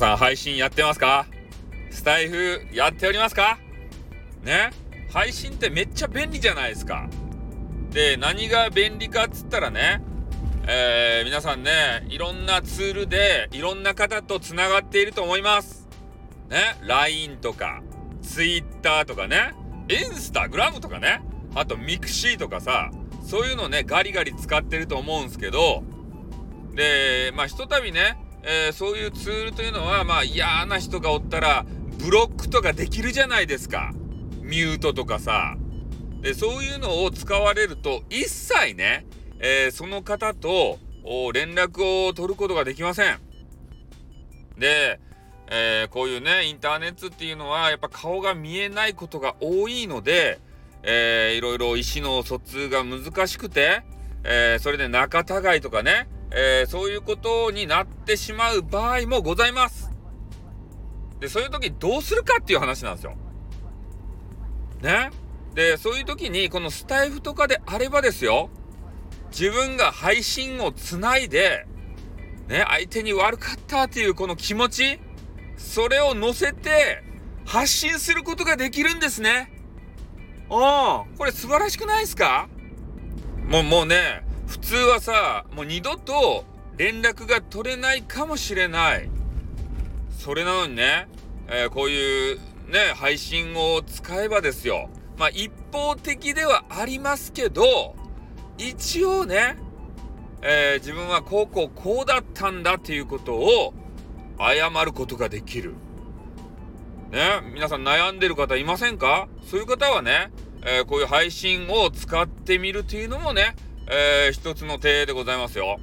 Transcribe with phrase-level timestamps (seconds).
[0.00, 1.26] さん配信やってますか？
[1.90, 3.58] スタエフやっておりますか？
[4.42, 4.70] ね？
[5.12, 7.06] 配信ってめっちゃ便利じゃないですか。
[7.90, 10.02] で、何が便利かっつったらね、
[10.66, 15.86] えー、皆さんね、いろんなツールでいろんな方とつながっていると思います。
[16.48, 17.82] ね、LINE とか、
[18.22, 19.52] Twitter とかね、
[19.90, 21.20] インスタグラムとかね、
[21.54, 22.90] あと mixi とかさ、
[23.22, 25.82] そういうのね、ガリガリ使ってると思うんすけど、
[26.72, 31.66] で、まあ、ひとたびね、えー、そういうツールというのは、まあ、嫌な人がおったら、
[31.98, 33.92] ブロックとかできるじゃないですか。
[34.42, 35.56] ミュートとかさ。
[36.22, 39.06] で、そういうのを使われると、一切ね、
[39.38, 40.78] えー、その方と
[41.32, 43.20] 連絡を取ることができません。
[44.58, 45.00] で、
[45.50, 50.38] えー、こういうね、インターネットっていうのは、やっぱ顔が見えないことが多いので、
[50.82, 53.82] えー、いろいろ意思の疎通が難しくて、
[54.24, 59.90] えー、それで仲違いとかね、えー、そういうことになってしまう場合もございます。
[61.18, 63.14] で、そういう時どうするかっていう話なんですよ。
[64.80, 65.10] ね。
[65.54, 68.48] で、そういう時に、このスタイフとかであればですよ、
[69.30, 71.66] 自分が配信をつないで、
[72.48, 75.00] ね、相手に悪かったっていうこの気持ち、
[75.56, 77.02] それを乗せて
[77.44, 79.52] 発信することができるんですね。
[80.48, 82.48] おこれ素晴らしくないですか？
[83.46, 86.44] もうもうね、普通はさ、もう二度と
[86.76, 89.08] 連絡が取れないかもしれない。
[90.18, 91.06] それなのにね、
[91.46, 92.36] えー、こういう
[92.68, 94.90] ね、配信を使えばですよ。
[95.16, 97.94] まあ一方的ではありますけど、
[98.58, 99.56] 一応ね、
[100.42, 103.72] えー、自分はこうこうこうだったんだっていうことを
[104.38, 105.74] 謝ることができる。
[107.12, 109.28] ね、皆さん悩んでる方いませんか？
[109.48, 110.32] そういう方はね、
[110.64, 113.54] えー、こういう配信を使ってみるというのもね、
[113.92, 115.80] えー、一つの手でございますよ。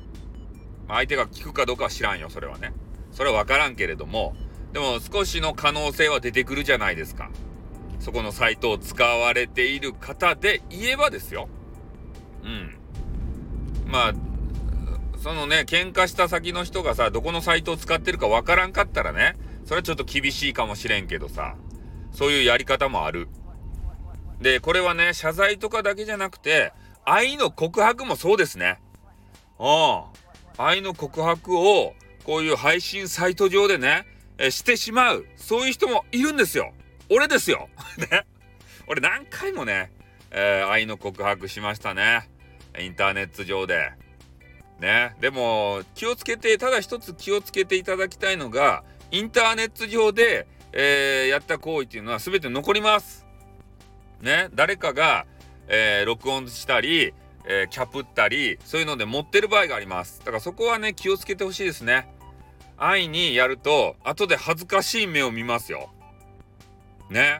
[0.87, 2.71] 相手が聞くかどうかは知らんよ、それはね。
[3.11, 4.33] それはわからんけれども、
[4.71, 7.29] でも少しの可能性は出てくるじゃないですか。
[7.99, 11.49] そこのサイトを使われている方で言えばですよ。
[12.43, 12.77] うん。
[13.91, 14.13] まあ、
[15.19, 19.35] そのね、喧嘩した先の人がさ、どこのサイトを使ってるかわからんかったらね、
[19.65, 21.55] それはちょっと厳しいかもしれんけどさ、
[22.13, 23.27] そういうやり方もある。
[24.39, 26.71] で、これはね、謝罪とかだけじゃなくて、
[27.09, 28.81] 愛の告白もそうですね。
[29.59, 30.03] うん。
[30.57, 31.93] 愛の告白を、
[32.25, 34.05] こういう配信サイト上でね、
[34.37, 35.25] えしてしまう。
[35.37, 36.73] そういう人もいるんですよ。
[37.09, 37.69] 俺ですよ。
[38.11, 38.25] ね。
[38.87, 39.89] 俺何回もね、
[40.31, 42.29] えー、愛の告白しましたね。
[42.77, 43.93] インターネット上で。
[44.81, 45.15] ね。
[45.21, 53.25] でも、気をつけて、ただ一つ気をつけていただきたいのが、インターネット上で、えー、やった行為っていうのは全て残ります。
[54.19, 54.49] ね。
[54.53, 55.25] 誰かが、
[55.67, 57.13] えー、録音したり、
[57.45, 60.19] えー、キャプったり、そういうので持ってる場合があります。
[60.19, 62.09] だからそこはね、気をつけてほしいですね。
[62.77, 65.89] 愛にやると、後で恥ずかしい目を見ますよ。
[67.09, 67.39] ね。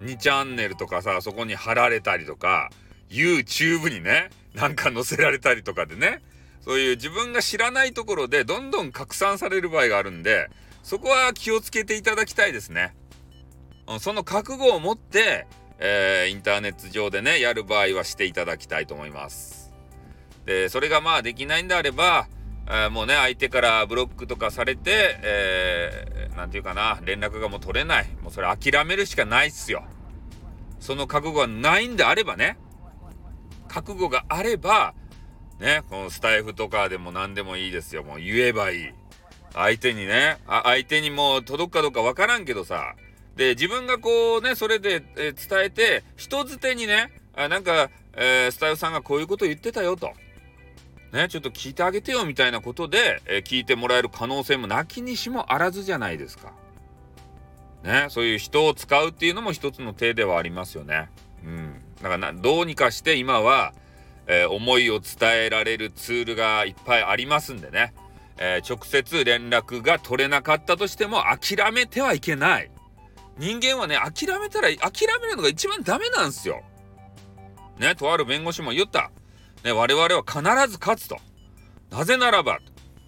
[0.00, 2.70] 2チャンネルとかさ、そこに貼られたりとか、
[3.10, 6.22] YouTube にね、なんか載せられたりとかでね、
[6.60, 10.50] そういう自分が知らないところでどんどん拡散される場合があるんで、
[10.82, 12.94] そこは気をつけていただきたいですね。
[14.00, 15.46] その覚悟を持って、
[15.78, 19.72] えー、インターネット上でね、やる場合はしていただきたいと思います。
[20.44, 22.28] で、それがまあできないんであれば、
[22.66, 28.08] えー、もうね、相手からブロックとかされて、えー、なんていうかな、連絡がもう取れない。
[28.22, 29.84] もうそれ諦めるしかないっすよ。
[30.80, 32.58] その覚悟がないんであればね、
[33.68, 34.94] 覚悟があれば、
[35.60, 38.04] ね、このスタイフとかでも何でもいいですよ。
[38.04, 38.90] もう言えばいい。
[39.54, 42.94] 相手にね、あ相手にもう届くかどうかわからんけどさ、
[43.38, 50.12] で、自分がこうね、それで、え、伝えて、人づてにね、あなんか、えー、スタイルさんがこういうこと言ってたよと。
[51.12, 56.52] ね、ちょっと聞いてあげてよみたいなことで、えー、聞いてもらえる可能性もなきにしもあらずじゃないですか。
[57.84, 61.08] ね、そういう人を使うっていうのも一つの手ではありますよね。
[61.44, 61.80] うん。
[62.02, 63.72] だからな、どうにかして今は、
[64.26, 67.94] えー、思いを伝えられるツールがいっぱいありますんでね。
[68.36, 72.70] えー、直接連絡が取れなかったとしても諦めてはいけない。
[73.38, 76.62] 人間はね、諦めたら、諦めるのが一番ダメなんですよ。
[77.78, 79.10] ね、とある弁護士も言った。
[79.64, 80.40] ね、我々は必
[80.70, 81.16] ず勝つと。
[81.90, 82.58] なぜならば、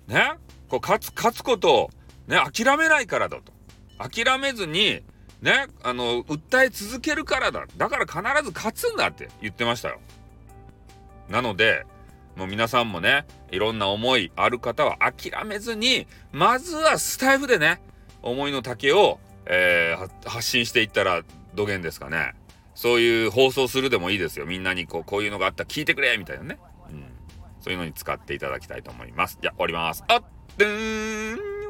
[0.06, 0.32] ね、
[0.68, 1.90] こう勝つ、勝つことを、
[2.28, 3.52] ね、諦めないからだと。
[3.98, 5.02] 諦めずに、
[5.42, 7.64] ね、あの、訴え続けるからだ。
[7.76, 10.00] だから必ず勝つんだって言ってましたよ。
[11.28, 11.86] なので、
[12.36, 17.82] もう皆さんもね、いろんな思いある方は諦めずに、まずはスタイフでね、
[18.22, 19.18] 思いの丈を
[19.52, 21.22] えー、発信していったら
[21.54, 22.34] どげんですかね。
[22.74, 24.46] そういう放送するでもいいですよ。
[24.46, 26.58] みんなにこう、こういうのがあったら聞いてくれみたいなね。
[26.88, 27.04] うん。
[27.60, 29.38] そういうのに使っていただきたいと思います。
[29.42, 30.04] じゃあ、終わります。
[30.06, 30.22] あっ、
[30.56, 31.60] でーん